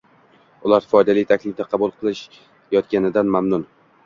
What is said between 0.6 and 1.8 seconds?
Ular foydali taklifni